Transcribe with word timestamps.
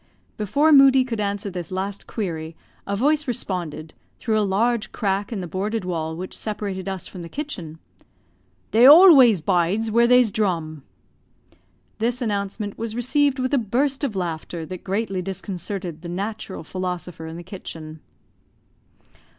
Before 0.35 0.71
Moodie 0.71 1.03
could 1.05 1.19
answer 1.19 1.51
this 1.51 1.69
last 1.71 2.07
query 2.07 2.55
a 2.87 2.95
voice 2.95 3.27
responded, 3.27 3.93
through 4.17 4.39
a 4.39 4.41
large 4.41 4.91
crack 4.91 5.31
in 5.31 5.41
the 5.41 5.47
boarded 5.47 5.85
wall 5.85 6.15
which 6.15 6.35
separated 6.35 6.89
us 6.89 7.05
from 7.05 7.21
the 7.21 7.29
kitchen, 7.29 7.77
"They 8.71 8.87
always 8.87 9.41
bides 9.41 9.91
where 9.91 10.07
they's 10.07 10.31
drum." 10.31 10.81
This 11.99 12.19
announcement 12.19 12.79
was 12.79 12.95
received 12.95 13.37
with 13.37 13.53
a 13.53 13.59
burst 13.59 14.03
of 14.03 14.15
laughter 14.15 14.65
that 14.65 14.83
greatly 14.83 15.21
disconcerted 15.21 16.01
the 16.01 16.09
natural 16.09 16.63
philosopher 16.63 17.27
in 17.27 17.37
the 17.37 17.43
kitchen. 17.43 17.99